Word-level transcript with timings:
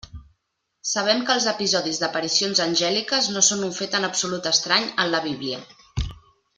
Sabem 0.91 1.19
que 1.27 1.35
els 1.39 1.45
episodis 1.51 2.01
d'aparicions 2.05 2.63
angèliques 2.65 3.29
no 3.37 3.47
són 3.51 3.63
un 3.71 3.79
fet 3.79 3.99
en 4.01 4.11
absolut 4.11 4.53
estrany 4.55 4.93
en 5.05 5.17
la 5.17 5.25
Bíblia. 5.31 5.65